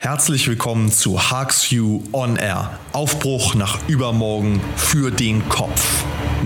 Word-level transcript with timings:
Herzlich 0.00 0.46
willkommen 0.46 0.92
zu 0.92 1.28
Harks 1.28 1.72
View 1.72 2.02
On 2.12 2.36
Air. 2.36 2.78
Aufbruch 2.92 3.56
nach 3.56 3.80
übermorgen 3.88 4.60
für 4.76 5.10
den 5.10 5.48
Kopf. 5.48 6.04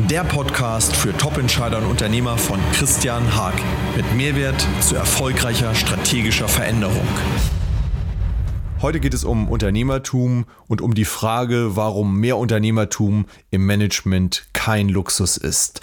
Der 0.09 0.25
Podcast 0.25 0.97
für 0.97 1.15
Top-Entscheider 1.15 1.77
und 1.77 1.85
Unternehmer 1.85 2.39
von 2.39 2.59
Christian 2.73 3.37
Haag 3.37 3.53
mit 3.95 4.11
Mehrwert 4.15 4.67
zu 4.81 4.97
erfolgreicher 4.97 5.75
strategischer 5.75 6.49
Veränderung. 6.49 7.07
Heute 8.81 9.01
geht 9.01 9.13
es 9.13 9.23
um 9.23 9.47
Unternehmertum 9.51 10.47
und 10.67 10.81
um 10.81 10.95
die 10.95 11.05
Frage, 11.05 11.77
warum 11.77 12.17
mehr 12.17 12.39
Unternehmertum 12.39 13.27
im 13.51 13.67
Management 13.67 14.47
kein 14.55 14.89
Luxus 14.89 15.37
ist. 15.37 15.83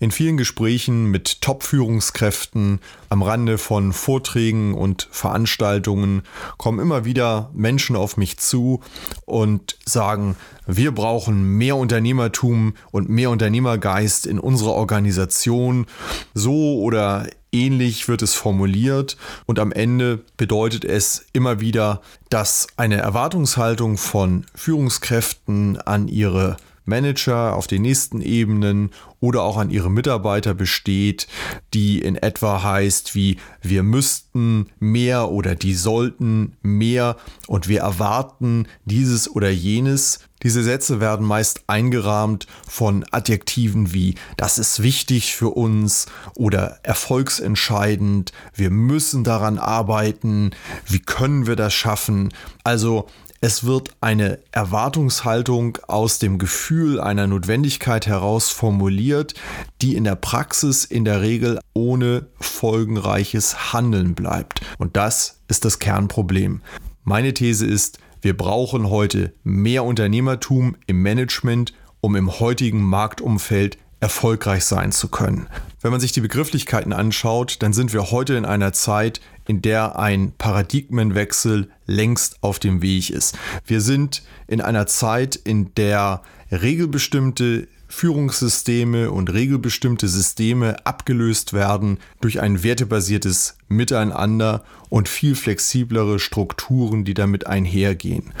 In 0.00 0.12
vielen 0.12 0.36
Gesprächen 0.36 1.06
mit 1.06 1.40
Top-Führungskräften 1.40 2.78
am 3.08 3.22
Rande 3.22 3.58
von 3.58 3.92
Vorträgen 3.92 4.74
und 4.74 5.08
Veranstaltungen 5.10 6.22
kommen 6.56 6.78
immer 6.78 7.04
wieder 7.04 7.50
Menschen 7.52 7.96
auf 7.96 8.16
mich 8.16 8.38
zu 8.38 8.80
und 9.24 9.76
sagen, 9.84 10.36
wir 10.68 10.92
brauchen 10.92 11.56
mehr 11.58 11.74
Unternehmertum 11.74 12.74
und 12.92 13.08
mehr 13.08 13.30
Unternehmergeist 13.30 14.26
in 14.26 14.38
unserer 14.38 14.74
Organisation. 14.74 15.86
So 16.32 16.78
oder 16.80 17.26
ähnlich 17.50 18.06
wird 18.06 18.22
es 18.22 18.34
formuliert 18.34 19.16
und 19.46 19.58
am 19.58 19.72
Ende 19.72 20.22
bedeutet 20.36 20.84
es 20.84 21.26
immer 21.32 21.58
wieder, 21.58 22.02
dass 22.28 22.68
eine 22.76 22.98
Erwartungshaltung 22.98 23.96
von 23.96 24.46
Führungskräften 24.54 25.80
an 25.80 26.06
ihre 26.06 26.56
Manager 26.88 27.54
auf 27.54 27.66
den 27.66 27.82
nächsten 27.82 28.20
Ebenen 28.20 28.90
oder 29.20 29.42
auch 29.42 29.56
an 29.56 29.70
ihre 29.70 29.90
Mitarbeiter 29.90 30.54
besteht, 30.54 31.28
die 31.74 32.00
in 32.00 32.16
etwa 32.16 32.62
heißt 32.62 33.14
wie 33.14 33.38
wir 33.62 33.82
müssten 33.82 34.66
mehr 34.78 35.30
oder 35.30 35.54
die 35.54 35.74
sollten 35.74 36.56
mehr 36.62 37.16
und 37.46 37.68
wir 37.68 37.80
erwarten 37.80 38.66
dieses 38.84 39.30
oder 39.30 39.50
jenes. 39.50 40.20
Diese 40.44 40.62
Sätze 40.62 41.00
werden 41.00 41.26
meist 41.26 41.64
eingerahmt 41.66 42.46
von 42.68 43.04
Adjektiven 43.10 43.92
wie 43.92 44.14
das 44.36 44.58
ist 44.58 44.82
wichtig 44.82 45.34
für 45.34 45.48
uns 45.50 46.06
oder 46.34 46.78
erfolgsentscheidend, 46.84 48.32
wir 48.54 48.70
müssen 48.70 49.24
daran 49.24 49.58
arbeiten, 49.58 50.50
wie 50.86 51.00
können 51.00 51.48
wir 51.48 51.56
das 51.56 51.74
schaffen. 51.74 52.32
Also 52.62 53.08
es 53.40 53.64
wird 53.64 53.90
eine 54.00 54.40
Erwartungshaltung 54.50 55.78
aus 55.86 56.18
dem 56.18 56.38
Gefühl 56.38 57.00
einer 57.00 57.28
Notwendigkeit 57.28 58.06
heraus 58.06 58.50
formuliert, 58.50 59.34
die 59.80 59.94
in 59.94 60.04
der 60.04 60.16
Praxis 60.16 60.84
in 60.84 61.04
der 61.04 61.22
Regel 61.22 61.60
ohne 61.72 62.26
folgenreiches 62.40 63.72
Handeln 63.72 64.14
bleibt. 64.14 64.62
Und 64.78 64.96
das 64.96 65.40
ist 65.46 65.64
das 65.64 65.78
Kernproblem. 65.78 66.62
Meine 67.04 67.32
These 67.32 67.64
ist, 67.64 68.00
wir 68.22 68.36
brauchen 68.36 68.90
heute 68.90 69.32
mehr 69.44 69.84
Unternehmertum 69.84 70.76
im 70.88 71.00
Management, 71.02 71.72
um 72.00 72.16
im 72.16 72.40
heutigen 72.40 72.82
Marktumfeld 72.82 73.78
erfolgreich 74.00 74.64
sein 74.64 74.92
zu 74.92 75.08
können. 75.08 75.48
Wenn 75.80 75.92
man 75.92 76.00
sich 76.00 76.12
die 76.12 76.20
Begrifflichkeiten 76.20 76.92
anschaut, 76.92 77.56
dann 77.60 77.72
sind 77.72 77.92
wir 77.92 78.10
heute 78.10 78.34
in 78.34 78.44
einer 78.44 78.72
Zeit, 78.72 79.20
in 79.48 79.62
der 79.62 79.98
ein 79.98 80.32
Paradigmenwechsel 80.36 81.70
längst 81.86 82.42
auf 82.42 82.58
dem 82.58 82.82
Weg 82.82 83.10
ist. 83.10 83.36
Wir 83.66 83.80
sind 83.80 84.22
in 84.46 84.60
einer 84.60 84.86
Zeit, 84.86 85.36
in 85.36 85.74
der 85.74 86.22
regelbestimmte 86.52 87.66
Führungssysteme 87.88 89.10
und 89.10 89.32
regelbestimmte 89.32 90.06
Systeme 90.06 90.76
abgelöst 90.84 91.54
werden 91.54 91.98
durch 92.20 92.40
ein 92.40 92.62
wertebasiertes 92.62 93.56
Miteinander 93.68 94.62
und 94.90 95.08
viel 95.08 95.34
flexiblere 95.34 96.18
Strukturen, 96.18 97.06
die 97.06 97.14
damit 97.14 97.46
einhergehen. 97.46 98.34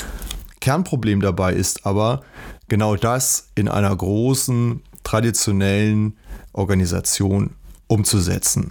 Kernproblem 0.60 1.22
dabei 1.22 1.54
ist 1.54 1.86
aber 1.86 2.22
genau 2.68 2.96
das 2.96 3.48
in 3.54 3.68
einer 3.68 3.96
großen 3.96 4.82
traditionellen 5.02 6.18
Organisation 6.52 7.54
umzusetzen. 7.86 8.68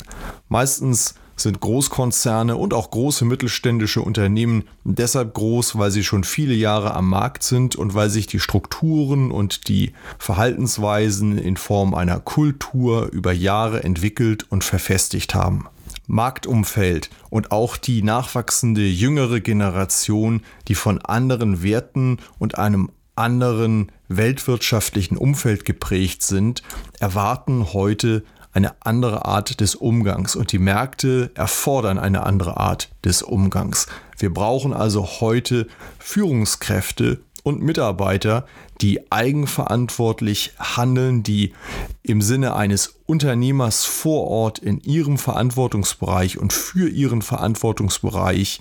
Meistens 0.50 1.16
sind 1.40 1.60
Großkonzerne 1.60 2.56
und 2.56 2.74
auch 2.74 2.92
große 2.92 3.26
mittelständische 3.26 4.02
Unternehmen 4.02 4.64
deshalb 4.84 5.34
groß, 5.34 5.78
weil 5.78 5.92
sie 5.92 6.04
schon 6.04 6.24
viele 6.24 6.54
Jahre 6.54 6.94
am 6.94 7.10
Markt 7.10 7.44
sind 7.44 7.76
und 7.76 7.94
weil 7.94 8.10
sich 8.10 8.28
die 8.28 8.40
Strukturen 8.40 9.32
und 9.32 9.68
die 9.68 9.94
Verhaltensweisen 10.20 11.38
in 11.38 11.58
Form 11.58 11.94
einer 11.94 12.20
Kultur 12.20 13.10
über 13.12 13.32
Jahre 13.32 13.84
entwickelt 13.84 14.46
und 14.50 14.64
verfestigt 14.64 15.36
haben. 15.36 15.68
Marktumfeld 16.08 17.10
und 17.30 17.52
auch 17.52 17.78
die 17.78 18.02
nachwachsende 18.02 18.88
jüngere 18.88 19.42
Generation, 19.42 20.42
die 20.68 20.76
von 20.76 21.00
anderen 21.00 21.64
Werten 21.64 22.18
und 22.40 22.58
einem 22.58 22.90
anderen 23.16 23.92
weltwirtschaftlichen 24.08 25.18
Umfeld 25.18 25.66
geprägt 25.66 26.24
sind, 26.24 26.64
erwarten 27.00 27.74
heute 27.74 28.24
eine 28.58 28.74
andere 28.80 29.26
Art 29.26 29.60
des 29.62 29.76
Umgangs 29.76 30.36
und 30.36 30.52
die 30.52 30.58
Märkte 30.58 31.30
erfordern 31.36 32.00
eine 32.00 32.26
andere 32.26 32.58
Art 32.58 32.90
des 33.06 33.22
Umgangs. 33.22 33.86
Wir 34.18 34.34
brauchen 34.34 34.74
also 34.74 35.06
heute 35.22 35.68
Führungskräfte 36.00 37.20
und 37.44 37.62
Mitarbeiter, 37.62 38.48
die 38.82 39.12
eigenverantwortlich 39.12 40.54
handeln, 40.58 41.22
die 41.22 41.54
im 42.02 42.24
Sinne 42.24 42.56
eines 42.56 42.96
Unternehmers 43.06 43.86
vor 43.86 44.26
Ort 44.26 44.58
in 44.58 44.82
ihrem 44.82 45.20
Verantwortungsbereich 45.20 46.40
und 46.40 46.52
für 46.52 46.90
ihren 46.90 47.22
Verantwortungsbereich 47.22 48.60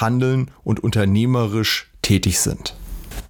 handeln 0.00 0.50
und 0.64 0.82
unternehmerisch 0.82 1.90
tätig 2.00 2.40
sind. 2.40 2.74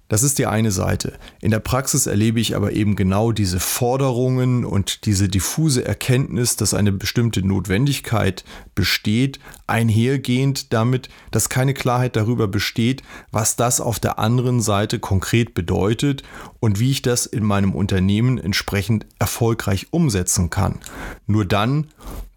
Das 0.07 0.23
ist 0.23 0.39
die 0.39 0.45
eine 0.45 0.71
Seite. 0.71 1.13
In 1.41 1.51
der 1.51 1.59
Praxis 1.59 2.07
erlebe 2.07 2.39
ich 2.39 2.55
aber 2.55 2.71
eben 2.71 2.95
genau 2.95 3.33
diese 3.33 3.59
Forderungen 3.59 4.63
und 4.63 5.05
diese 5.05 5.27
diffuse 5.27 5.83
Erkenntnis, 5.83 6.55
dass 6.55 6.73
eine 6.73 6.93
bestimmte 6.93 7.45
Notwendigkeit 7.45 8.45
besteht, 8.73 9.39
einhergehend 9.67 10.71
damit, 10.71 11.09
dass 11.31 11.49
keine 11.49 11.73
Klarheit 11.73 12.15
darüber 12.15 12.47
besteht, 12.47 13.03
was 13.31 13.57
das 13.57 13.81
auf 13.81 13.99
der 13.99 14.17
anderen 14.17 14.61
Seite 14.61 14.99
konkret 14.99 15.53
bedeutet 15.53 16.23
und 16.61 16.79
wie 16.79 16.91
ich 16.91 17.01
das 17.01 17.25
in 17.25 17.43
meinem 17.43 17.75
Unternehmen 17.75 18.37
entsprechend 18.37 19.05
erfolgreich 19.19 19.87
umsetzen 19.91 20.49
kann. 20.49 20.79
Nur 21.25 21.43
dann 21.43 21.87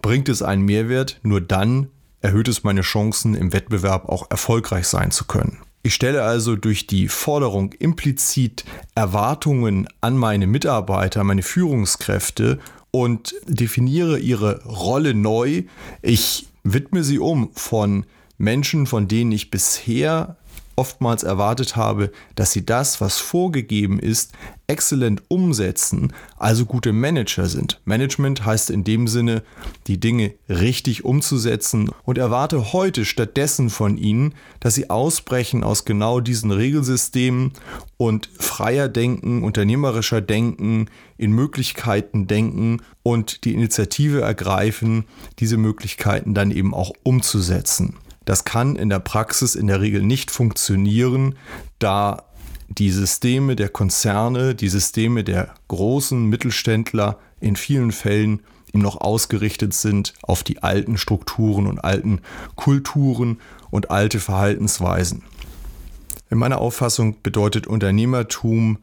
bringt 0.03 0.29
es 0.29 0.43
einen 0.43 0.65
Mehrwert, 0.65 1.21
nur 1.23 1.41
dann 1.41 1.89
erhöht 2.21 2.49
es 2.49 2.65
meine 2.65 2.83
Chancen, 2.83 3.35
im 3.35 3.53
Wettbewerb 3.53 4.09
auch 4.09 4.29
erfolgreich 4.31 4.89
sein 4.89 5.13
zu 5.13 5.25
können. 5.25 5.59
Ich 5.83 5.95
stelle 5.95 6.23
also 6.23 6.57
durch 6.57 6.87
die 6.87 7.09
Forderung 7.09 7.73
implizit 7.73 8.65
Erwartungen 8.95 9.89
an 10.03 10.17
meine 10.17 10.47
Mitarbeiter, 10.47 11.25
meine 11.25 11.43
Führungskräfte 11.43 12.59
und 12.91 13.35
definiere 13.47 14.19
ihre 14.19 14.63
Rolle 14.65 15.15
neu. 15.15 15.63
Ich 16.03 16.49
widme 16.65 17.03
sie 17.03 17.19
um 17.19 17.51
von 17.55 18.05
Menschen, 18.37 18.87
von 18.87 19.09
denen 19.09 19.33
ich 19.33 19.51
bisher 19.51 20.37
oftmals 20.81 21.25
erwartet 21.25 21.77
habe, 21.77 22.11
dass 22.37 22.53
sie 22.53 22.65
das, 22.65 23.03
was 23.03 23.19
vorgegeben 23.19 23.99
ist, 23.99 24.33
exzellent 24.67 25.23
umsetzen, 25.29 26.15
also 26.39 26.65
gute 26.65 26.95
Manager 26.95 27.45
sind. 27.45 27.83
Management 27.85 28.47
heißt 28.47 28.71
in 28.71 28.83
dem 28.83 29.07
Sinne, 29.07 29.43
die 29.89 30.01
Dinge 30.01 30.33
richtig 30.49 31.05
umzusetzen 31.05 31.91
und 32.05 32.17
erwarte 32.17 32.73
heute 32.73 33.05
stattdessen 33.05 33.69
von 33.69 33.99
ihnen, 33.99 34.35
dass 34.59 34.75
sie 34.75 34.89
ausbrechen 34.89 35.65
aus 35.65 35.85
genau 35.85 36.21
diesen 36.21 36.51
Regelsystemen 36.51 37.53
und 37.99 38.31
freier 38.39 38.89
denken, 38.89 39.43
unternehmerischer 39.43 40.23
denken, 40.23 40.89
in 41.19 41.33
Möglichkeiten 41.33 42.27
denken 42.27 42.81
und 43.03 43.45
die 43.45 43.53
Initiative 43.53 44.23
ergreifen, 44.23 45.05
diese 45.41 45.59
Möglichkeiten 45.59 46.33
dann 46.33 46.51
eben 46.51 46.73
auch 46.73 46.93
umzusetzen. 47.03 47.99
Das 48.25 48.45
kann 48.45 48.77
in 48.77 48.89
der 48.89 49.01
Praxis 49.01 49.55
in 49.55 49.67
der 49.67 49.81
Regel 49.81 50.03
nicht 50.03 50.31
funktionieren, 50.31 51.37
da 51.79 52.25
die 52.69 52.91
Systeme 52.91 53.57
der 53.57 53.69
Konzerne, 53.69 54.55
die 54.55 54.69
Systeme 54.69 55.25
der 55.25 55.55
großen 55.69 56.27
Mittelständler 56.27 57.19
in 57.41 57.57
vielen 57.57 57.91
Fällen 57.91 58.41
eben 58.73 58.83
noch 58.83 59.01
ausgerichtet 59.01 59.75
sind 59.75 60.15
auf 60.23 60.45
die 60.45 60.63
alten 60.63 60.97
Strukturen 60.97 61.67
und 61.67 61.81
alten 61.81 62.21
Kulturen 62.55 63.41
und 63.71 63.91
alte 63.91 64.21
Verhaltensweisen. 64.21 65.23
In 66.31 66.39
meiner 66.39 66.59
Auffassung 66.59 67.17
bedeutet 67.23 67.67
Unternehmertum 67.67 68.79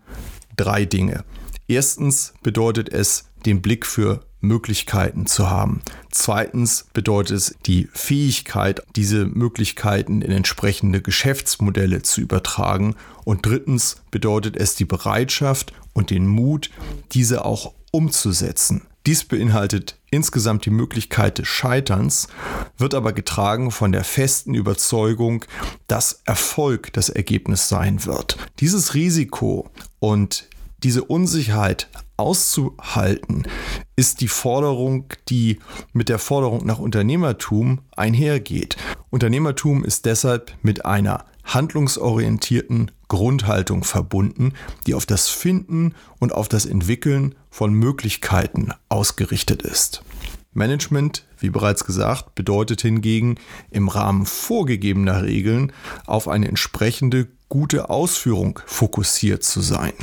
drei 0.58 0.84
Dinge. 0.84 1.24
Erstens 1.70 2.34
bedeutet 2.44 2.90
es, 2.90 3.30
den 3.46 3.62
Blick 3.62 3.86
für 3.86 4.27
Möglichkeiten 4.42 5.26
zu 5.26 5.50
haben. 5.50 5.82
Zweitens 6.12 6.86
bedeutet 6.94 7.38
es 7.38 7.56
die 7.66 7.90
Fähigkeit, 7.94 8.84
diese 8.96 9.26
Möglichkeiten 9.26 10.22
in 10.22 10.32
entsprechende 10.32 11.02
Geschäftsmodelle 11.02 12.02
zu 12.04 12.22
übertragen. 12.22 12.96
Und 13.26 13.46
drittens 13.46 13.98
bedeutet 14.12 14.56
es 14.56 14.76
die 14.76 14.86
Bereitschaft 14.86 15.74
und 15.94 16.10
den 16.10 16.28
Mut, 16.28 16.70
diese 17.12 17.46
auch 17.46 17.74
umzusetzen. 17.92 18.84
Dies 19.08 19.24
beinhaltet 19.24 19.98
insgesamt 20.12 20.66
die 20.66 20.70
Möglichkeit 20.70 21.38
des 21.38 21.48
Scheiterns, 21.48 22.28
wird 22.78 22.94
aber 22.94 23.14
getragen 23.14 23.72
von 23.72 23.94
der 23.94 24.04
festen 24.04 24.54
Überzeugung, 24.54 25.46
dass 25.88 26.22
Erfolg 26.26 26.92
das 26.92 27.08
Ergebnis 27.08 27.70
sein 27.70 28.06
wird. 28.06 28.38
Dieses 28.60 28.96
Risiko 28.96 29.70
und 30.00 30.50
diese 30.84 31.06
Unsicherheit 31.06 31.88
auszuhalten, 32.18 33.48
ist 33.98 34.22
die 34.22 34.28
Forderung, 34.28 35.06
die 35.28 35.60
mit 35.92 36.08
der 36.08 36.20
Forderung 36.20 36.66
nach 36.66 36.78
Unternehmertum 36.78 37.80
einhergeht. 37.96 38.78
Unternehmertum 39.10 39.84
ist 39.84 40.06
deshalb 40.06 40.54
mit 40.62 40.86
einer 40.86 41.26
handlungsorientierten 41.44 42.92
Grundhaltung 43.08 43.84
verbunden, 43.84 44.54
die 44.86 44.94
auf 44.94 45.06
das 45.06 45.30
Finden 45.30 45.96
und 46.20 46.32
auf 46.32 46.48
das 46.48 46.66
Entwickeln 46.66 47.36
von 47.50 47.74
Möglichkeiten 47.74 48.72
ausgerichtet 48.88 49.64
ist. 49.64 50.04
Management, 50.54 51.26
wie 51.40 51.50
bereits 51.50 51.84
gesagt, 51.84 52.36
bedeutet 52.36 52.82
hingegen 52.82 53.36
im 53.72 53.88
Rahmen 53.88 54.26
vorgegebener 54.26 55.24
Regeln 55.24 55.72
auf 56.06 56.28
eine 56.28 56.48
entsprechende 56.48 57.28
gute 57.50 57.90
Ausführung 57.90 58.60
fokussiert 58.66 59.44
zu 59.44 59.62
sein. 59.62 59.94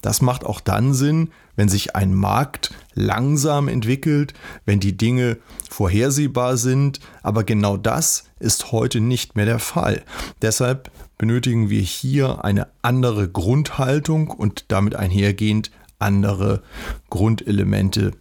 Das 0.00 0.22
macht 0.22 0.44
auch 0.44 0.60
dann 0.60 0.94
Sinn, 0.94 1.30
wenn 1.56 1.68
sich 1.68 1.96
ein 1.96 2.14
Markt 2.14 2.72
langsam 2.94 3.68
entwickelt, 3.68 4.34
wenn 4.64 4.80
die 4.80 4.96
Dinge 4.96 5.38
vorhersehbar 5.68 6.56
sind, 6.56 7.00
aber 7.22 7.44
genau 7.44 7.76
das 7.76 8.24
ist 8.38 8.72
heute 8.72 9.00
nicht 9.00 9.36
mehr 9.36 9.46
der 9.46 9.58
Fall. 9.58 10.02
Deshalb 10.42 10.90
benötigen 11.18 11.70
wir 11.70 11.80
hier 11.80 12.44
eine 12.44 12.68
andere 12.82 13.28
Grundhaltung 13.28 14.28
und 14.28 14.66
damit 14.68 14.94
einhergehend 14.94 15.70
andere 15.98 16.62
Grundelemente 17.08 18.12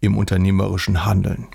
im 0.00 0.16
unternehmerischen 0.16 1.06
Handeln. 1.06 1.48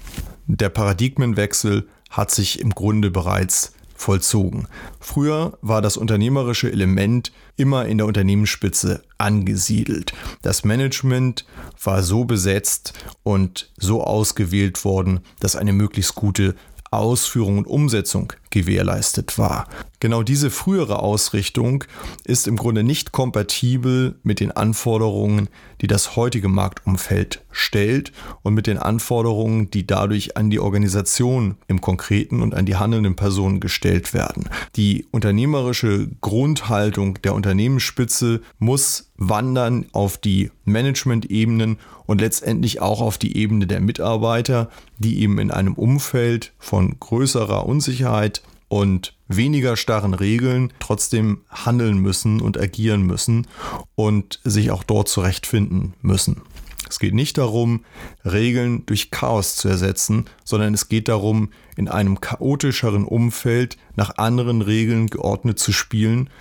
Der 0.48 0.70
Paradigmenwechsel 0.70 1.88
hat 2.10 2.32
sich 2.32 2.60
im 2.60 2.72
Grunde 2.72 3.12
bereits 3.12 3.74
vollzogen. 4.00 4.68
Früher 5.00 5.58
war 5.62 5.82
das 5.82 5.98
unternehmerische 5.98 6.72
Element 6.72 7.32
immer 7.58 7.86
in 7.86 7.98
der 7.98 8.08
Unternehmensspitze 8.08 9.04
angesiedelt. 9.18 10.14
Das 10.42 10.64
Management 10.64 11.46
war 11.84 12.02
so 12.02 12.24
besetzt 12.24 12.94
und 13.24 13.72
so 13.78 14.02
ausgewählt 14.04 14.86
worden, 14.86 15.20
dass 15.42 15.58
eine 15.58 15.74
möglichst 15.74 16.16
gute 16.16 16.56
Ausführung 16.92 17.58
und 17.58 17.68
Umsetzung 17.68 18.34
gewährleistet 18.50 19.38
war. 19.38 19.68
Genau 20.00 20.24
diese 20.24 20.50
frühere 20.50 21.00
Ausrichtung 21.00 21.84
ist 22.24 22.48
im 22.48 22.56
Grunde 22.56 22.84
nicht 22.84 23.12
kompatibel 23.12 24.16
mit 24.24 24.40
den 24.40 24.52
Anforderungen, 24.52 25.50
die 25.82 25.88
das 25.88 26.16
heutige 26.16 26.48
Marktumfeld 26.48 27.44
stellt 27.52 28.14
und 28.42 28.54
mit 28.54 28.68
den 28.68 28.78
Anforderungen, 28.78 29.70
die 29.72 29.86
dadurch 29.86 30.38
an 30.38 30.50
die 30.50 30.60
Organisation 30.60 31.56
im 31.68 31.82
Konkreten 31.82 32.42
und 32.42 32.56
an 32.56 32.66
die 32.66 32.78
handelnden 32.78 33.16
Personen 33.16 33.60
gestellt 33.60 34.14
werden. 34.14 34.50
Die 34.78 35.06
unternehmerische 35.12 36.10
Grundhaltung 36.22 37.22
der 37.22 37.34
Unternehmensspitze 37.34 38.42
muss 38.58 39.12
wandern 39.18 39.86
auf 39.92 40.18
die 40.18 40.50
Management-Ebenen 40.64 41.78
und 42.06 42.22
letztendlich 42.22 42.82
auch 42.82 43.02
auf 43.02 43.18
die 43.18 43.36
Ebene 43.36 43.68
der 43.68 43.82
Mitarbeiter, 43.82 44.70
die 44.98 45.22
eben 45.22 45.40
in 45.40 45.52
einem 45.52 45.74
Umfeld 45.74 46.54
von 46.58 46.98
größerer 47.00 47.66
Unsicherheit 47.66 48.39
und 48.70 49.16
weniger 49.28 49.76
starren 49.76 50.14
Regeln 50.14 50.72
trotzdem 50.80 51.42
handeln 51.50 51.98
müssen 51.98 52.40
und 52.40 52.58
agieren 52.58 53.02
müssen 53.02 53.48
und 53.96 54.40
sich 54.44 54.72
auch 54.72 54.84
dort 54.84 55.10
zurechtfinden 55.10 55.94
müssen. 56.02 56.42
Es 56.90 56.98
geht 56.98 57.14
nicht 57.14 57.38
darum, 57.38 57.86
Regeln 58.26 58.86
durch 58.88 59.12
Chaos 59.12 59.56
zu 59.56 59.70
ersetzen, 59.70 60.26
sondern 60.44 60.74
es 60.74 60.90
geht 60.90 61.08
darum, 61.08 61.52
in 61.78 61.88
einem 61.88 62.20
chaotischeren 62.20 63.06
Umfeld 63.06 63.78
nach 63.96 64.18
anderen 64.18 64.64
Regeln 64.64 65.08
geordnet 65.08 65.60
zu 65.60 65.72
spielen, 65.72 66.32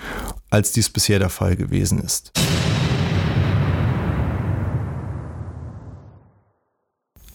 als 0.48 0.72
dies 0.72 0.88
bisher 0.88 1.19
der 1.19 1.28
Fall 1.28 1.56
gewesen 1.56 1.98
ist. 1.98 2.32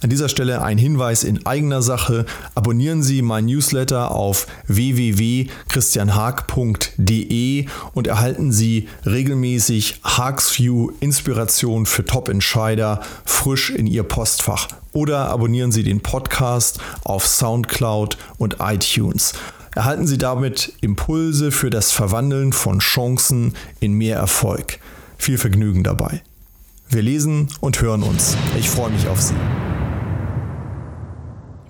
An 0.03 0.09
dieser 0.09 0.27
Stelle 0.27 0.61
ein 0.61 0.77
Hinweis 0.77 1.23
in 1.23 1.45
eigener 1.45 1.81
Sache. 1.81 2.25
Abonnieren 2.55 3.03
Sie 3.03 3.21
mein 3.21 3.45
Newsletter 3.45 4.11
auf 4.11 4.47
www.christianhaag.de 4.67 7.67
und 7.94 8.07
erhalten 8.07 8.51
Sie 8.51 8.89
regelmäßig 9.05 10.01
Haagsview 10.03 10.91
Inspiration 11.00 11.85
für 11.85 12.03
Top-Entscheider 12.03 13.00
frisch 13.23 13.69
in 13.69 13.88
Ihr 13.88 14.03
Postfach. 14.03 14.67
Oder 14.91 15.29
abonnieren 15.29 15.71
Sie 15.71 15.83
den 15.83 16.01
Podcast 16.01 16.81
auf 17.05 17.25
SoundCloud 17.25 18.17
und 18.38 18.57
iTunes. 18.59 19.31
Erhalten 19.73 20.05
Sie 20.05 20.17
damit 20.17 20.73
Impulse 20.81 21.53
für 21.53 21.69
das 21.69 21.94
Verwandeln 21.94 22.51
von 22.51 22.79
Chancen 22.79 23.53
in 23.79 23.94
mehr 23.94 24.17
Erfolg. 24.17 24.79
Viel 25.17 25.38
Vergnügen 25.38 25.85
dabei. 25.85 26.21
Wir 26.89 27.03
lesen 27.03 27.47
und 27.61 27.79
hören 27.79 28.03
uns. 28.03 28.35
Ich 28.59 28.69
freue 28.69 28.91
mich 28.91 29.07
auf 29.07 29.21
Sie 29.21 29.35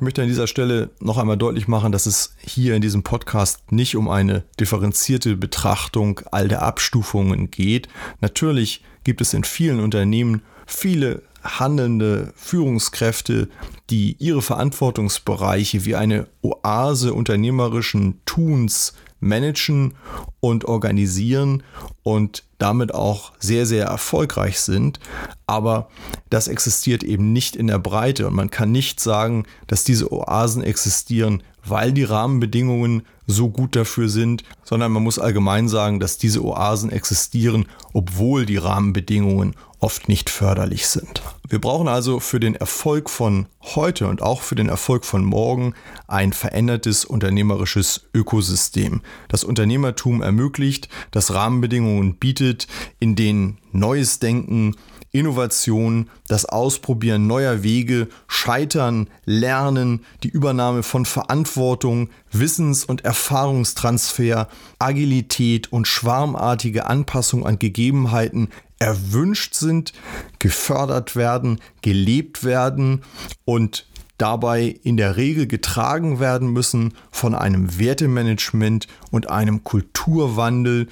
möchte 0.03 0.21
an 0.21 0.27
dieser 0.27 0.47
Stelle 0.47 0.89
noch 0.99 1.17
einmal 1.17 1.37
deutlich 1.37 1.67
machen, 1.67 1.91
dass 1.91 2.05
es 2.05 2.35
hier 2.39 2.75
in 2.75 2.81
diesem 2.81 3.03
Podcast 3.03 3.71
nicht 3.71 3.95
um 3.95 4.09
eine 4.09 4.43
differenzierte 4.59 5.35
Betrachtung 5.35 6.21
all 6.31 6.47
der 6.47 6.61
Abstufungen 6.61 7.49
geht. 7.51 7.87
Natürlich 8.21 8.83
gibt 9.03 9.21
es 9.21 9.33
in 9.33 9.43
vielen 9.43 9.79
Unternehmen 9.79 10.41
viele 10.65 11.23
handelnde 11.43 12.33
Führungskräfte, 12.35 13.49
die 13.93 14.15
ihre 14.17 14.41
Verantwortungsbereiche 14.41 15.85
wie 15.85 15.95
eine 15.95 16.25
Oase 16.41 17.13
unternehmerischen 17.13 18.19
Tuns 18.25 18.93
managen 19.19 19.93
und 20.39 20.65
organisieren 20.65 21.61
und 22.01 22.43
damit 22.57 22.91
auch 22.91 23.33
sehr, 23.37 23.67
sehr 23.67 23.85
erfolgreich 23.85 24.59
sind. 24.61 24.99
Aber 25.45 25.89
das 26.31 26.47
existiert 26.47 27.03
eben 27.03 27.33
nicht 27.33 27.55
in 27.55 27.67
der 27.67 27.77
Breite 27.77 28.25
und 28.25 28.33
man 28.33 28.49
kann 28.49 28.71
nicht 28.71 28.99
sagen, 28.99 29.45
dass 29.67 29.83
diese 29.83 30.11
Oasen 30.11 30.63
existieren, 30.63 31.43
weil 31.63 31.93
die 31.93 32.03
Rahmenbedingungen 32.03 33.05
so 33.27 33.49
gut 33.49 33.75
dafür 33.75 34.09
sind, 34.09 34.43
sondern 34.63 34.91
man 34.91 35.03
muss 35.03 35.19
allgemein 35.19 35.67
sagen, 35.67 35.99
dass 35.99 36.17
diese 36.17 36.43
Oasen 36.43 36.91
existieren, 36.91 37.65
obwohl 37.93 38.45
die 38.45 38.57
Rahmenbedingungen 38.57 39.55
oft 39.79 40.07
nicht 40.07 40.29
förderlich 40.29 40.87
sind. 40.87 41.21
Wir 41.49 41.59
brauchen 41.59 41.89
also 41.89 42.21
für 42.21 42.39
den 42.39 42.55
Erfolg 42.55 43.09
von 43.09 43.47
heute 43.61 44.07
und 44.07 44.21
auch 44.21 44.41
für 44.41 44.55
den 44.55 44.69
Erfolg 44.69 45.03
von 45.03 45.25
morgen 45.25 45.73
ein 46.07 46.31
verändertes 46.31 47.03
unternehmerisches 47.03 48.07
Ökosystem. 48.13 49.01
Das 49.27 49.43
Unternehmertum 49.43 50.21
ermöglicht, 50.21 50.87
das 51.11 51.33
Rahmenbedingungen 51.33 52.15
bietet, 52.15 52.67
in 52.99 53.15
denen 53.15 53.57
neues 53.73 54.19
Denken, 54.19 54.75
Innovation, 55.13 56.09
das 56.27 56.45
Ausprobieren 56.45 57.27
neuer 57.27 57.61
Wege, 57.61 58.07
Scheitern, 58.27 59.09
Lernen, 59.25 60.03
die 60.23 60.29
Übernahme 60.29 60.81
von 60.81 61.05
Verantwortung, 61.05 62.09
Wissens- 62.31 62.83
und 62.83 63.05
Erfahrungstransfer, 63.05 64.49
Agilität 64.79 65.71
und 65.71 65.87
schwarmartige 65.87 66.87
Anpassung 66.87 67.45
an 67.45 67.59
Gegebenheiten 67.59 68.49
erwünscht 68.79 69.53
sind, 69.53 69.93
gefördert 70.39 71.15
werden, 71.15 71.61
gelebt 71.83 72.43
werden 72.43 73.03
und 73.45 73.85
dabei 74.17 74.79
in 74.83 74.97
der 74.97 75.15
Regel 75.15 75.45
getragen 75.45 76.19
werden 76.19 76.49
müssen 76.49 76.95
von 77.11 77.35
einem 77.35 77.77
Wertemanagement 77.77 78.87
und 79.11 79.29
einem 79.29 79.63
Kulturwandel, 79.63 80.87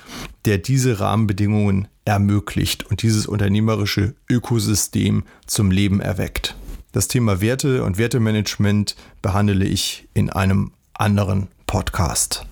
der 0.46 0.60
diese 0.60 1.00
Rahmenbedingungen 1.00 1.88
ermöglicht 2.06 2.86
und 2.88 3.04
dieses 3.04 3.28
unternehmerische 3.28 4.16
Ökosystem 4.30 5.24
zum 5.46 5.72
Leben 5.72 6.02
erweckt. 6.02 6.56
Das 6.92 7.08
Thema 7.08 7.42
Werte 7.42 7.84
und 7.84 7.98
Wertemanagement 7.98 8.96
behandle 9.22 9.66
ich 9.66 10.08
in 10.14 10.30
einem 10.30 10.72
anderen 10.94 11.48
Podcast. 11.68 12.46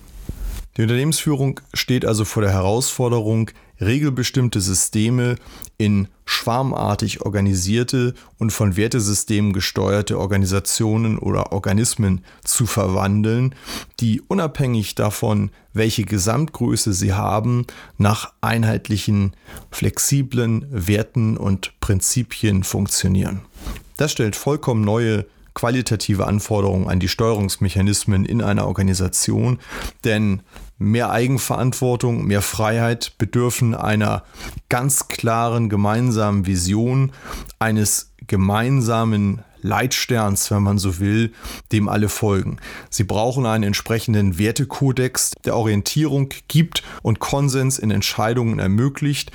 Die 0.77 0.83
Unternehmensführung 0.83 1.59
steht 1.73 2.05
also 2.05 2.23
vor 2.23 2.41
der 2.41 2.53
Herausforderung, 2.53 3.51
regelbestimmte 3.81 4.61
Systeme 4.61 5.35
in 5.77 6.07
schwarmartig 6.25 7.21
organisierte 7.21 8.13
und 8.37 8.51
von 8.51 8.77
Wertesystemen 8.77 9.53
gesteuerte 9.53 10.19
Organisationen 10.19 11.17
oder 11.17 11.51
Organismen 11.51 12.23
zu 12.43 12.65
verwandeln, 12.65 13.55
die 13.99 14.21
unabhängig 14.21 14.95
davon, 14.95 15.49
welche 15.73 16.03
Gesamtgröße 16.03 16.93
sie 16.93 17.13
haben, 17.13 17.65
nach 17.97 18.33
einheitlichen, 18.41 19.33
flexiblen 19.71 20.65
Werten 20.69 21.37
und 21.37 21.79
Prinzipien 21.79 22.63
funktionieren. 22.63 23.41
Das 23.97 24.11
stellt 24.11 24.35
vollkommen 24.35 24.83
neue 24.83 25.25
qualitative 25.53 26.27
Anforderungen 26.27 26.87
an 26.87 26.99
die 26.99 27.07
Steuerungsmechanismen 27.07 28.25
in 28.25 28.41
einer 28.41 28.67
Organisation, 28.67 29.59
denn 30.03 30.41
mehr 30.77 31.11
Eigenverantwortung, 31.11 32.25
mehr 32.25 32.41
Freiheit 32.41 33.13
bedürfen 33.17 33.75
einer 33.75 34.23
ganz 34.69 35.07
klaren 35.07 35.69
gemeinsamen 35.69 36.45
Vision, 36.45 37.11
eines 37.59 38.13
gemeinsamen 38.27 39.43
Leitsterns, 39.61 40.49
wenn 40.51 40.63
man 40.63 40.77
so 40.77 40.99
will, 40.99 41.33
dem 41.71 41.89
alle 41.89 42.09
folgen. 42.09 42.57
Sie 42.89 43.03
brauchen 43.03 43.45
einen 43.45 43.65
entsprechenden 43.65 44.37
Wertekodex, 44.37 45.31
der 45.43 45.55
Orientierung 45.55 46.29
gibt 46.47 46.83
und 47.01 47.19
Konsens 47.19 47.77
in 47.77 47.91
Entscheidungen 47.91 48.59
ermöglicht, 48.59 49.31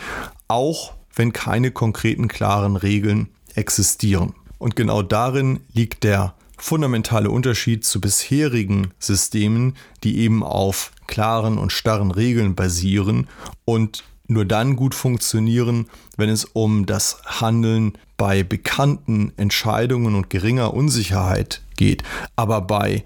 auch 0.49 0.95
wenn 1.15 1.33
keine 1.33 1.71
konkreten 1.71 2.29
klaren 2.29 2.77
Regeln 2.77 3.29
existieren. 3.55 4.35
Und 4.65 4.77
genau 4.77 5.03
darin 5.03 5.61
liegt 5.75 6.05
der 6.05 6.33
fundamentale 6.57 7.29
Unterschied 7.31 7.85
zu 7.85 8.01
bisherigen 8.01 8.93
Systemen, 8.99 9.77
die 10.03 10.21
eben 10.21 10.43
auf 10.43 10.93
klaren 11.07 11.59
und 11.59 11.71
starren 11.71 12.11
Regeln 12.11 12.55
basieren 12.55 13.29
und 13.67 14.05
nur 14.27 14.47
dann 14.47 14.75
gut 14.75 14.95
funktionieren, 14.95 15.91
wenn 16.17 16.31
es 16.31 16.47
um 16.47 16.87
das 16.87 17.19
Handeln 17.27 17.99
bei 18.17 18.43
bekannten 18.43 19.35
Entscheidungen 19.37 20.15
und 20.15 20.31
geringer 20.31 20.73
Unsicherheit 20.73 21.61
geht. 21.77 22.03
Aber 22.35 22.63
bei 22.63 23.05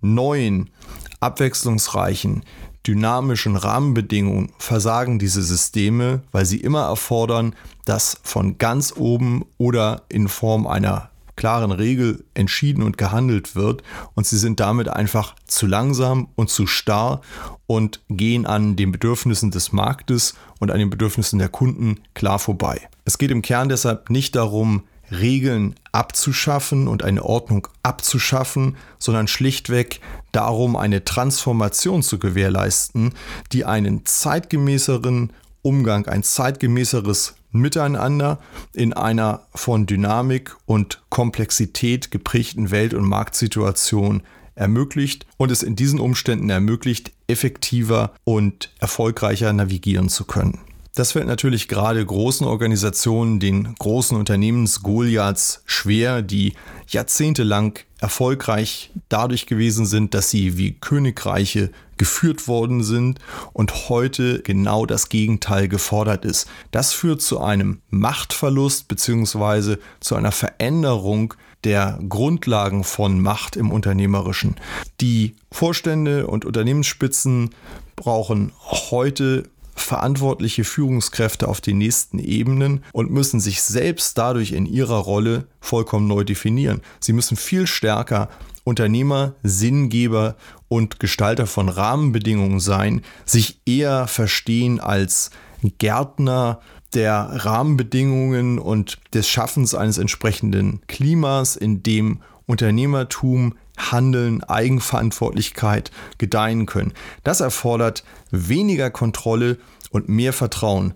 neuen, 0.00 0.70
abwechslungsreichen, 1.18 2.44
dynamischen 2.86 3.56
Rahmenbedingungen 3.56 4.52
versagen 4.58 5.18
diese 5.18 5.42
Systeme, 5.42 6.22
weil 6.32 6.46
sie 6.46 6.58
immer 6.58 6.82
erfordern, 6.82 7.54
dass 7.84 8.18
von 8.22 8.58
ganz 8.58 8.94
oben 8.96 9.44
oder 9.58 10.02
in 10.08 10.28
Form 10.28 10.66
einer 10.66 11.10
klaren 11.36 11.72
Regel 11.72 12.22
entschieden 12.34 12.82
und 12.82 12.98
gehandelt 12.98 13.56
wird 13.56 13.82
und 14.14 14.26
sie 14.26 14.36
sind 14.36 14.60
damit 14.60 14.88
einfach 14.88 15.34
zu 15.46 15.66
langsam 15.66 16.28
und 16.34 16.50
zu 16.50 16.66
starr 16.66 17.22
und 17.66 18.00
gehen 18.10 18.44
an 18.44 18.76
den 18.76 18.92
Bedürfnissen 18.92 19.50
des 19.50 19.72
Marktes 19.72 20.34
und 20.58 20.70
an 20.70 20.78
den 20.78 20.90
Bedürfnissen 20.90 21.38
der 21.38 21.48
Kunden 21.48 22.00
klar 22.12 22.38
vorbei. 22.38 22.82
Es 23.06 23.16
geht 23.16 23.30
im 23.30 23.40
Kern 23.40 23.70
deshalb 23.70 24.10
nicht 24.10 24.36
darum, 24.36 24.82
Regeln 25.10 25.74
abzuschaffen 25.92 26.88
und 26.88 27.02
eine 27.02 27.24
Ordnung 27.24 27.66
abzuschaffen, 27.82 28.76
sondern 28.98 29.26
schlichtweg 29.26 30.00
darum, 30.32 30.76
eine 30.76 31.04
Transformation 31.04 32.02
zu 32.02 32.18
gewährleisten, 32.18 33.14
die 33.52 33.64
einen 33.64 34.04
zeitgemäßeren 34.04 35.32
Umgang, 35.62 36.06
ein 36.06 36.22
zeitgemäßeres 36.22 37.34
Miteinander 37.52 38.38
in 38.74 38.92
einer 38.92 39.46
von 39.54 39.86
Dynamik 39.86 40.56
und 40.66 41.02
Komplexität 41.10 42.10
geprägten 42.10 42.70
Welt- 42.70 42.94
und 42.94 43.04
Marktsituation 43.04 44.22
ermöglicht 44.54 45.26
und 45.36 45.50
es 45.50 45.62
in 45.62 45.74
diesen 45.74 46.00
Umständen 46.00 46.50
ermöglicht, 46.50 47.12
effektiver 47.26 48.12
und 48.24 48.70
erfolgreicher 48.78 49.52
navigieren 49.52 50.08
zu 50.08 50.24
können. 50.24 50.60
Das 50.94 51.12
fällt 51.12 51.28
natürlich 51.28 51.68
gerade 51.68 52.04
großen 52.04 52.46
Organisationen, 52.46 53.38
den 53.38 53.74
großen 53.78 54.16
Unternehmens 54.16 54.82
Goliaths 54.82 55.62
schwer, 55.64 56.20
die 56.20 56.54
jahrzehntelang 56.88 57.78
erfolgreich 58.00 58.90
dadurch 59.08 59.46
gewesen 59.46 59.86
sind, 59.86 60.14
dass 60.14 60.30
sie 60.30 60.56
wie 60.56 60.72
Königreiche 60.72 61.70
geführt 61.96 62.48
worden 62.48 62.82
sind 62.82 63.20
und 63.52 63.88
heute 63.88 64.40
genau 64.40 64.84
das 64.84 65.08
Gegenteil 65.08 65.68
gefordert 65.68 66.24
ist. 66.24 66.48
Das 66.70 66.92
führt 66.92 67.22
zu 67.22 67.40
einem 67.40 67.82
Machtverlust 67.90 68.88
bzw. 68.88 69.76
zu 70.00 70.16
einer 70.16 70.32
Veränderung 70.32 71.34
der 71.62 72.00
Grundlagen 72.08 72.84
von 72.84 73.20
Macht 73.20 73.54
im 73.56 73.70
Unternehmerischen. 73.70 74.56
Die 75.00 75.36
Vorstände 75.52 76.26
und 76.26 76.44
Unternehmensspitzen 76.46 77.50
brauchen 77.96 78.52
heute 78.90 79.44
verantwortliche 79.80 80.64
Führungskräfte 80.64 81.48
auf 81.48 81.60
den 81.60 81.78
nächsten 81.78 82.18
Ebenen 82.18 82.84
und 82.92 83.10
müssen 83.10 83.40
sich 83.40 83.62
selbst 83.62 84.16
dadurch 84.18 84.52
in 84.52 84.66
ihrer 84.66 84.98
Rolle 84.98 85.46
vollkommen 85.60 86.06
neu 86.06 86.24
definieren. 86.24 86.82
Sie 87.00 87.12
müssen 87.12 87.36
viel 87.36 87.66
stärker 87.66 88.28
Unternehmer, 88.64 89.34
Sinngeber 89.42 90.36
und 90.68 91.00
Gestalter 91.00 91.46
von 91.46 91.68
Rahmenbedingungen 91.68 92.60
sein, 92.60 93.02
sich 93.24 93.60
eher 93.66 94.06
verstehen 94.06 94.80
als 94.80 95.30
Gärtner 95.78 96.60
der 96.94 97.30
Rahmenbedingungen 97.32 98.58
und 98.58 98.98
des 99.14 99.28
Schaffens 99.28 99.74
eines 99.74 99.98
entsprechenden 99.98 100.80
Klimas, 100.86 101.56
in 101.56 101.82
dem 101.82 102.20
Unternehmertum 102.46 103.54
Handeln, 103.80 104.42
Eigenverantwortlichkeit 104.44 105.90
gedeihen 106.18 106.66
können. 106.66 106.92
Das 107.24 107.40
erfordert 107.40 108.04
weniger 108.30 108.90
Kontrolle 108.90 109.58
und 109.90 110.08
mehr 110.08 110.32
Vertrauen. 110.32 110.94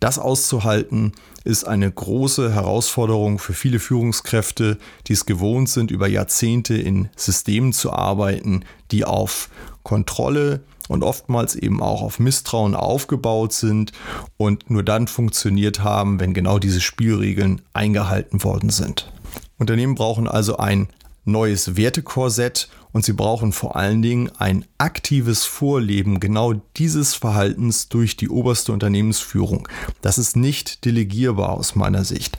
Das 0.00 0.18
auszuhalten 0.18 1.12
ist 1.44 1.64
eine 1.64 1.90
große 1.90 2.52
Herausforderung 2.52 3.38
für 3.38 3.52
viele 3.52 3.78
Führungskräfte, 3.78 4.78
die 5.06 5.12
es 5.12 5.26
gewohnt 5.26 5.68
sind, 5.68 5.90
über 5.90 6.08
Jahrzehnte 6.08 6.74
in 6.74 7.08
Systemen 7.16 7.72
zu 7.72 7.92
arbeiten, 7.92 8.64
die 8.90 9.04
auf 9.04 9.48
Kontrolle 9.82 10.62
und 10.88 11.02
oftmals 11.02 11.54
eben 11.54 11.82
auch 11.82 12.02
auf 12.02 12.18
Misstrauen 12.18 12.74
aufgebaut 12.74 13.52
sind 13.52 13.92
und 14.36 14.70
nur 14.70 14.82
dann 14.82 15.08
funktioniert 15.08 15.82
haben, 15.82 16.20
wenn 16.20 16.34
genau 16.34 16.58
diese 16.58 16.80
Spielregeln 16.80 17.62
eingehalten 17.72 18.44
worden 18.44 18.70
sind. 18.70 19.12
Unternehmen 19.58 19.94
brauchen 19.94 20.28
also 20.28 20.56
ein 20.56 20.88
neues 21.24 21.76
Wertekorsett 21.76 22.68
und 22.92 23.04
sie 23.04 23.12
brauchen 23.12 23.52
vor 23.52 23.76
allen 23.76 24.02
Dingen 24.02 24.30
ein 24.38 24.64
aktives 24.78 25.44
Vorleben 25.44 26.20
genau 26.20 26.54
dieses 26.76 27.14
Verhaltens 27.14 27.88
durch 27.88 28.16
die 28.16 28.28
oberste 28.28 28.72
Unternehmensführung. 28.72 29.68
Das 30.00 30.18
ist 30.18 30.36
nicht 30.36 30.84
delegierbar 30.84 31.50
aus 31.50 31.74
meiner 31.74 32.04
Sicht. 32.04 32.38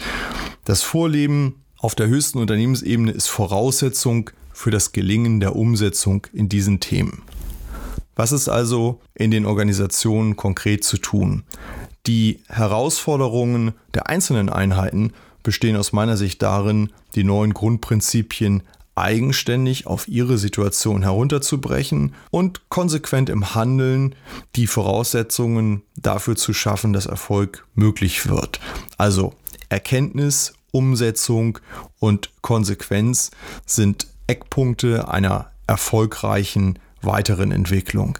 Das 0.65 0.81
Vorleben 0.81 1.63
auf 1.77 1.95
der 1.95 2.07
höchsten 2.07 2.39
Unternehmensebene 2.39 3.11
ist 3.11 3.27
Voraussetzung 3.27 4.29
für 4.53 4.71
das 4.71 4.91
Gelingen 4.91 5.39
der 5.39 5.55
Umsetzung 5.55 6.27
in 6.31 6.47
diesen 6.47 6.79
Themen. 6.79 7.23
Was 8.15 8.31
ist 8.31 8.47
also 8.47 9.01
in 9.15 9.31
den 9.31 9.45
Organisationen 9.45 10.35
konkret 10.35 10.83
zu 10.83 10.97
tun? 10.97 11.43
Die 12.05 12.41
Herausforderungen 12.47 13.73
der 13.93 14.07
einzelnen 14.07 14.49
Einheiten 14.49 15.13
bestehen 15.41 15.75
aus 15.75 15.93
meiner 15.93 16.15
Sicht 16.15 16.41
darin, 16.41 16.91
die 17.15 17.23
neuen 17.23 17.53
Grundprinzipien 17.53 18.63
eigenständig 18.95 19.87
auf 19.87 20.07
ihre 20.07 20.37
Situation 20.37 21.01
herunterzubrechen 21.01 22.13
und 22.29 22.69
konsequent 22.69 23.29
im 23.29 23.55
Handeln 23.55 24.15
die 24.55 24.67
Voraussetzungen 24.67 25.81
dafür 25.95 26.35
zu 26.35 26.53
schaffen, 26.53 26.93
dass 26.93 27.05
Erfolg 27.05 27.65
möglich 27.73 28.29
wird. 28.29 28.59
Also 28.97 29.33
Erkenntnis, 29.69 30.53
Umsetzung 30.71 31.59
und 31.99 32.31
Konsequenz 32.41 33.31
sind 33.65 34.07
Eckpunkte 34.27 35.07
einer 35.07 35.51
erfolgreichen 35.67 36.79
weiteren 37.01 37.51
Entwicklung. 37.51 38.17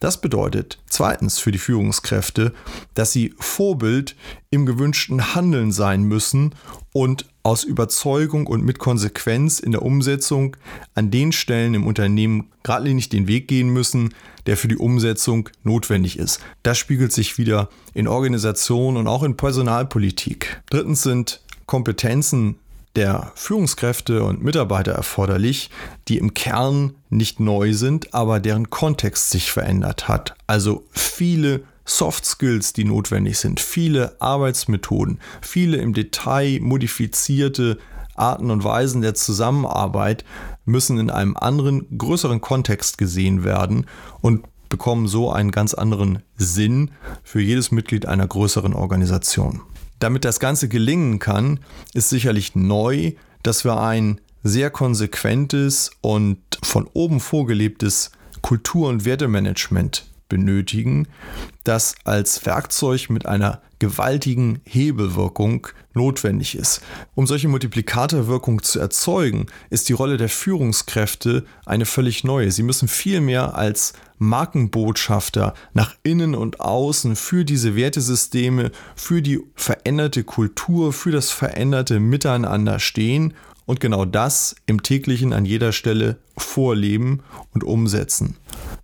Das 0.00 0.20
bedeutet 0.20 0.82
zweitens 0.86 1.38
für 1.38 1.50
die 1.50 1.58
Führungskräfte, 1.58 2.52
dass 2.94 3.12
sie 3.12 3.34
Vorbild 3.38 4.16
im 4.50 4.66
gewünschten 4.66 5.34
Handeln 5.34 5.72
sein 5.72 6.02
müssen 6.02 6.54
und 6.92 7.26
aus 7.44 7.62
Überzeugung 7.62 8.46
und 8.46 8.64
mit 8.64 8.78
Konsequenz 8.78 9.60
in 9.60 9.70
der 9.70 9.82
Umsetzung 9.82 10.56
an 10.94 11.10
den 11.10 11.30
Stellen 11.30 11.74
im 11.74 11.86
Unternehmen 11.86 12.50
geradlinig 12.62 13.10
den 13.10 13.28
Weg 13.28 13.48
gehen 13.48 13.68
müssen, 13.68 14.14
der 14.46 14.56
für 14.56 14.66
die 14.66 14.78
Umsetzung 14.78 15.50
notwendig 15.62 16.18
ist. 16.18 16.40
Das 16.62 16.78
spiegelt 16.78 17.12
sich 17.12 17.38
wieder 17.38 17.68
in 17.92 18.08
Organisation 18.08 18.96
und 18.96 19.06
auch 19.06 19.22
in 19.22 19.36
Personalpolitik. 19.36 20.62
Drittens 20.70 21.02
sind 21.02 21.42
Kompetenzen 21.66 22.56
der 22.96 23.32
Führungskräfte 23.34 24.24
und 24.24 24.42
Mitarbeiter 24.42 24.92
erforderlich, 24.92 25.68
die 26.08 26.18
im 26.18 26.32
Kern 26.32 26.94
nicht 27.10 27.40
neu 27.40 27.74
sind, 27.74 28.14
aber 28.14 28.40
deren 28.40 28.70
Kontext 28.70 29.30
sich 29.30 29.50
verändert 29.50 30.08
hat. 30.08 30.34
Also 30.46 30.84
viele 30.92 31.64
Soft 31.84 32.24
Skills, 32.24 32.72
die 32.72 32.84
notwendig 32.84 33.38
sind, 33.38 33.60
viele 33.60 34.20
Arbeitsmethoden, 34.20 35.20
viele 35.42 35.76
im 35.78 35.92
Detail 35.92 36.60
modifizierte 36.60 37.78
Arten 38.14 38.50
und 38.50 38.64
Weisen 38.64 39.02
der 39.02 39.14
Zusammenarbeit 39.14 40.24
müssen 40.64 40.98
in 40.98 41.10
einem 41.10 41.36
anderen, 41.36 41.86
größeren 41.98 42.40
Kontext 42.40 42.96
gesehen 42.98 43.44
werden 43.44 43.86
und 44.20 44.46
bekommen 44.68 45.08
so 45.08 45.30
einen 45.30 45.50
ganz 45.50 45.74
anderen 45.74 46.22
Sinn 46.36 46.90
für 47.22 47.40
jedes 47.40 47.70
Mitglied 47.70 48.06
einer 48.06 48.26
größeren 48.26 48.72
Organisation. 48.72 49.60
Damit 49.98 50.24
das 50.24 50.40
Ganze 50.40 50.68
gelingen 50.68 51.18
kann, 51.18 51.60
ist 51.92 52.08
sicherlich 52.08 52.54
neu, 52.54 53.12
dass 53.42 53.64
wir 53.64 53.80
ein 53.80 54.20
sehr 54.42 54.70
konsequentes 54.70 55.90
und 56.00 56.38
von 56.62 56.88
oben 56.92 57.20
vorgelebtes 57.20 58.10
Kultur- 58.42 58.88
und 58.88 59.04
Wertemanagement 59.04 60.06
benötigen, 60.28 61.08
das 61.64 61.94
als 62.04 62.44
Werkzeug 62.46 63.10
mit 63.10 63.26
einer 63.26 63.60
gewaltigen 63.78 64.60
Hebelwirkung 64.64 65.66
notwendig 65.92 66.56
ist. 66.56 66.80
Um 67.14 67.26
solche 67.26 67.48
Multiplikatorwirkung 67.48 68.62
zu 68.62 68.80
erzeugen, 68.80 69.46
ist 69.70 69.88
die 69.88 69.92
Rolle 69.92 70.16
der 70.16 70.28
Führungskräfte 70.28 71.44
eine 71.66 71.84
völlig 71.84 72.24
neue. 72.24 72.50
Sie 72.50 72.62
müssen 72.62 72.88
viel 72.88 73.20
mehr 73.20 73.56
als 73.56 73.92
Markenbotschafter 74.18 75.54
nach 75.72 75.94
innen 76.02 76.34
und 76.34 76.60
außen 76.60 77.16
für 77.16 77.44
diese 77.44 77.76
Wertesysteme, 77.76 78.70
für 78.96 79.22
die 79.22 79.40
veränderte 79.54 80.24
Kultur, 80.24 80.92
für 80.92 81.10
das 81.10 81.30
veränderte 81.30 82.00
Miteinander 82.00 82.78
stehen 82.78 83.34
und 83.66 83.80
genau 83.80 84.04
das 84.04 84.56
im 84.66 84.82
täglichen 84.82 85.32
an 85.32 85.44
jeder 85.44 85.72
Stelle 85.72 86.18
vorleben 86.36 87.22
und 87.52 87.64
umsetzen. 87.64 88.36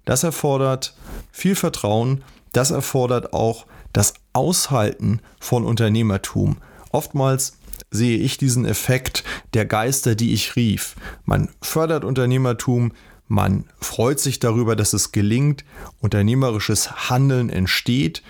Das 0.05 0.25
erfordert 0.25 0.95
viel 1.31 1.55
Vertrauen, 1.55 2.25
das 2.53 2.71
erfordert 2.71 3.33
auch 3.33 3.67
das 3.93 4.15
Aushalten 4.33 5.21
von 5.39 5.65
Unternehmertum. 5.65 6.59
Oftmals 6.91 7.59
sehe 7.91 8.19
ich 8.19 8.39
diesen 8.39 8.65
Effekt 8.65 9.25
der 9.55 9.67
Geister, 9.67 10.15
die 10.15 10.33
ich 10.33 10.57
rief. 10.57 10.97
Man 11.25 11.49
fördert 11.63 12.05
Unternehmertum, 12.05 12.93
man 13.27 13.65
freut 13.81 14.21
sich 14.21 14.41
darüber, 14.41 14.77
dass 14.77 14.93
es 14.93 15.13
gelingt, 15.13 15.65
unternehmerisches 16.01 17.09
Handeln 17.11 17.49
entsteht. 17.51 18.23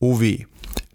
Oh 0.00 0.20
weh. 0.20 0.46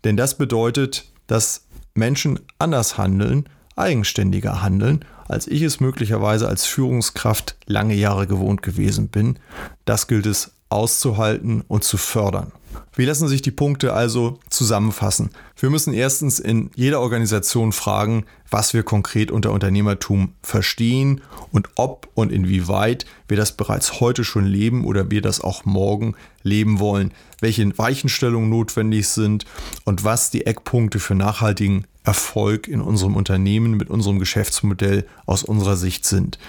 Denn 0.03 0.17
das 0.17 0.37
bedeutet, 0.37 1.11
dass 1.27 1.65
Menschen 1.93 2.39
anders 2.57 2.97
handeln, 2.97 3.47
eigenständiger 3.79 4.61
handeln, 4.61 5.05
als 5.27 5.47
ich 5.47 5.61
es 5.61 5.79
möglicherweise 5.79 6.47
als 6.47 6.65
Führungskraft 6.65 7.55
lange 7.65 7.95
Jahre 7.95 8.27
gewohnt 8.27 8.61
gewesen 8.61 9.07
bin. 9.07 9.39
Das 9.85 10.07
gilt 10.07 10.25
es 10.25 10.51
auszuhalten 10.69 11.63
und 11.67 11.83
zu 11.83 11.97
fördern. 11.97 12.51
Wie 12.93 13.05
lassen 13.05 13.27
sich 13.27 13.41
die 13.41 13.51
Punkte 13.51 13.93
also 13.93 14.39
zusammenfassen? 14.49 15.31
Wir 15.57 15.69
müssen 15.69 15.93
erstens 15.93 16.39
in 16.39 16.69
jeder 16.75 16.99
Organisation 16.99 17.71
fragen, 17.71 18.25
was 18.49 18.73
wir 18.73 18.83
konkret 18.83 19.31
unter 19.31 19.51
Unternehmertum 19.51 20.33
verstehen 20.43 21.21
und 21.51 21.69
ob 21.75 22.09
und 22.13 22.31
inwieweit 22.31 23.05
wir 23.27 23.37
das 23.37 23.53
bereits 23.53 23.99
heute 23.99 24.23
schon 24.23 24.45
leben 24.45 24.85
oder 24.85 25.09
wir 25.09 25.21
das 25.21 25.41
auch 25.41 25.65
morgen 25.65 26.15
leben 26.43 26.79
wollen, 26.79 27.11
welche 27.39 27.77
Weichenstellungen 27.77 28.49
notwendig 28.49 29.07
sind 29.07 29.45
und 29.85 30.03
was 30.03 30.29
die 30.29 30.45
Eckpunkte 30.45 30.99
für 30.99 31.15
nachhaltigen 31.15 31.85
Erfolg 32.09 32.67
in 32.67 32.81
unserem 32.81 33.15
Unternehmen 33.15 33.77
mit 33.77 33.91
unserem 33.91 34.17
Geschäftsmodell 34.17 35.05
aus 35.27 35.43
unserer 35.43 35.77
Sicht 35.77 36.05
sind. 36.05 36.39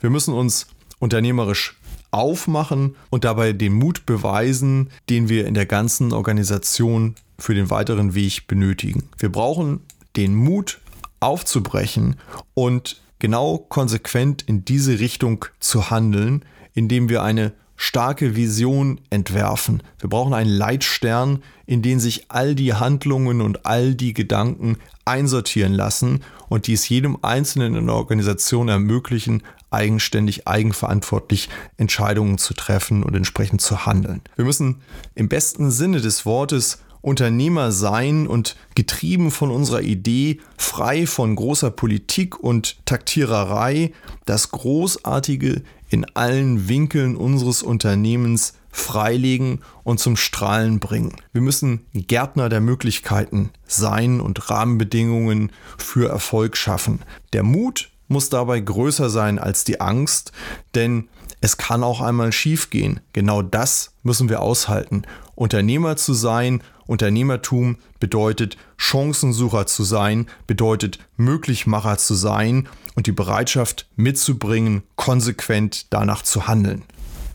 Wir 0.00 0.10
müssen 0.10 0.34
uns 0.34 0.66
unternehmerisch 0.98 1.78
aufmachen 2.10 2.96
und 3.08 3.22
dabei 3.22 3.52
den 3.52 3.72
Mut 3.72 4.04
beweisen, 4.04 4.90
den 5.08 5.28
wir 5.28 5.46
in 5.46 5.54
der 5.54 5.66
ganzen 5.66 6.12
Organisation 6.12 7.14
für 7.38 7.54
den 7.54 7.70
weiteren 7.70 8.16
Weg 8.16 8.48
benötigen. 8.48 9.04
Wir 9.16 9.30
brauchen 9.30 9.78
den 10.16 10.34
Mut 10.34 10.80
aufzubrechen 11.20 12.16
und 12.54 13.00
genau 13.20 13.58
konsequent 13.58 14.42
in 14.42 14.64
diese 14.64 14.98
Richtung 14.98 15.44
zu 15.60 15.88
handeln, 15.88 16.44
indem 16.74 17.08
wir 17.08 17.22
eine 17.22 17.52
starke 17.76 18.36
Vision 18.36 19.00
entwerfen. 19.10 19.82
Wir 19.98 20.08
brauchen 20.08 20.34
einen 20.34 20.50
Leitstern, 20.50 21.42
in 21.66 21.82
den 21.82 22.00
sich 22.00 22.26
all 22.28 22.54
die 22.54 22.74
Handlungen 22.74 23.40
und 23.40 23.66
all 23.66 23.94
die 23.94 24.14
Gedanken 24.14 24.78
einsortieren 25.04 25.72
lassen 25.72 26.20
und 26.48 26.66
die 26.66 26.72
es 26.72 26.88
jedem 26.88 27.18
Einzelnen 27.22 27.74
in 27.74 27.86
der 27.86 27.96
Organisation 27.96 28.68
ermöglichen, 28.68 29.42
eigenständig, 29.70 30.48
eigenverantwortlich 30.48 31.48
Entscheidungen 31.76 32.38
zu 32.38 32.54
treffen 32.54 33.02
und 33.02 33.14
entsprechend 33.14 33.60
zu 33.60 33.86
handeln. 33.86 34.22
Wir 34.36 34.44
müssen 34.44 34.80
im 35.14 35.28
besten 35.28 35.70
Sinne 35.70 36.00
des 36.00 36.24
Wortes 36.24 36.78
Unternehmer 37.06 37.70
sein 37.70 38.26
und 38.26 38.56
getrieben 38.74 39.30
von 39.30 39.52
unserer 39.52 39.82
Idee, 39.82 40.40
frei 40.56 41.06
von 41.06 41.36
großer 41.36 41.70
Politik 41.70 42.40
und 42.40 42.84
Taktiererei, 42.84 43.92
das 44.24 44.50
Großartige 44.50 45.62
in 45.88 46.04
allen 46.14 46.68
Winkeln 46.68 47.16
unseres 47.16 47.62
Unternehmens 47.62 48.54
freilegen 48.70 49.60
und 49.84 50.00
zum 50.00 50.16
Strahlen 50.16 50.80
bringen. 50.80 51.16
Wir 51.32 51.40
müssen 51.40 51.86
Gärtner 51.94 52.48
der 52.48 52.60
Möglichkeiten 52.60 53.50
sein 53.66 54.20
und 54.20 54.50
Rahmenbedingungen 54.50 55.50
für 55.78 56.08
Erfolg 56.10 56.56
schaffen. 56.56 57.00
Der 57.32 57.42
Mut 57.42 57.90
muss 58.08 58.28
dabei 58.28 58.60
größer 58.60 59.10
sein 59.10 59.38
als 59.38 59.64
die 59.64 59.80
Angst, 59.80 60.32
denn 60.74 61.08
es 61.40 61.56
kann 61.56 61.82
auch 61.82 62.00
einmal 62.00 62.32
schiefgehen. 62.32 63.00
Genau 63.12 63.42
das 63.42 63.94
müssen 64.02 64.28
wir 64.28 64.40
aushalten. 64.40 65.02
Unternehmer 65.34 65.96
zu 65.96 66.12
sein, 66.14 66.62
Unternehmertum 66.86 67.76
bedeutet 68.00 68.56
Chancensucher 68.76 69.66
zu 69.66 69.84
sein, 69.84 70.26
bedeutet 70.46 70.98
Möglichmacher 71.16 71.98
zu 71.98 72.14
sein 72.14 72.68
und 72.94 73.06
die 73.06 73.12
Bereitschaft 73.12 73.88
mitzubringen, 73.96 74.82
konsequent 74.96 75.92
danach 75.92 76.22
zu 76.22 76.46
handeln. 76.46 76.82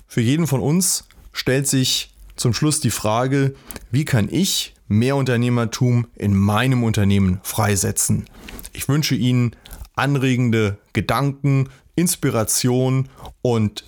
Für 0.07 0.21
jeden 0.21 0.47
von 0.47 0.61
uns 0.61 1.05
stellt 1.33 1.67
sich 1.67 2.13
zum 2.35 2.53
Schluss 2.53 2.79
die 2.79 2.91
Frage, 2.91 3.53
wie 3.91 4.05
kann 4.05 4.27
ich 4.29 4.73
mehr 4.87 5.15
Unternehmertum 5.15 6.07
in 6.15 6.35
meinem 6.35 6.83
Unternehmen 6.83 7.39
freisetzen? 7.43 8.25
Ich 8.73 8.87
wünsche 8.87 9.15
Ihnen 9.15 9.55
anregende 9.95 10.77
Gedanken, 10.93 11.69
Inspiration 11.95 13.09
und 13.41 13.85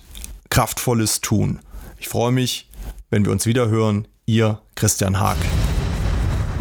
kraftvolles 0.50 1.20
Tun. 1.20 1.58
Ich 1.98 2.08
freue 2.08 2.32
mich, 2.32 2.70
wenn 3.10 3.24
wir 3.24 3.32
uns 3.32 3.46
wieder 3.46 3.68
hören. 3.68 4.06
Ihr 4.26 4.58
Christian 4.74 5.20
Haag. 5.20 5.36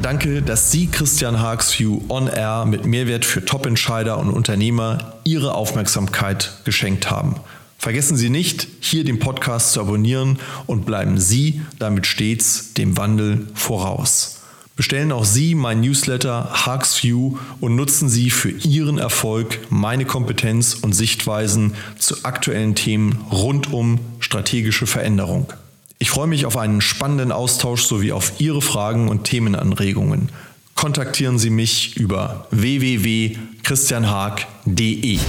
Danke, 0.01 0.41
dass 0.41 0.69
Sie 0.69 0.87
Christian 0.87 1.39
Haags 1.39 1.79
View 1.79 2.01
On 2.09 2.27
Air 2.27 2.65
mit 2.65 2.85
Mehrwert 2.85 3.23
für 3.23 3.45
Top-Entscheider 3.45 4.17
und 4.17 4.31
Unternehmer 4.31 5.13
Ihre 5.23 5.55
Aufmerksamkeit 5.55 6.51
geschenkt 6.65 7.09
haben. 7.09 7.35
Vergessen 7.77 8.17
Sie 8.17 8.29
nicht, 8.29 8.67
hier 8.81 9.05
den 9.05 9.19
Podcast 9.19 9.71
zu 9.71 9.79
abonnieren 9.79 10.39
und 10.67 10.85
bleiben 10.85 11.17
Sie 11.17 11.61
damit 11.79 12.05
stets 12.05 12.73
dem 12.73 12.97
Wandel 12.97 13.47
voraus. 13.53 14.41
Bestellen 14.75 15.13
auch 15.13 15.23
Sie 15.23 15.55
mein 15.55 15.79
Newsletter 15.79 16.65
Haags 16.65 17.01
View 17.01 17.37
und 17.61 17.77
nutzen 17.77 18.09
Sie 18.09 18.29
für 18.29 18.49
Ihren 18.49 18.97
Erfolg 18.97 19.59
meine 19.69 20.03
Kompetenz 20.03 20.73
und 20.73 20.93
Sichtweisen 20.93 21.75
zu 21.97 22.25
aktuellen 22.25 22.75
Themen 22.75 23.21
rund 23.31 23.71
um 23.71 23.99
strategische 24.19 24.87
Veränderung. 24.87 25.53
Ich 26.03 26.09
freue 26.09 26.27
mich 26.27 26.45
auf 26.45 26.57
einen 26.57 26.81
spannenden 26.81 27.31
Austausch 27.31 27.83
sowie 27.83 28.11
auf 28.11 28.41
Ihre 28.41 28.61
Fragen 28.61 29.07
und 29.07 29.23
Themenanregungen. 29.23 30.27
Kontaktieren 30.75 31.39
Sie 31.39 31.49
mich 31.49 31.95
über 31.95 32.45
www.christianhaag.de. 32.51 35.19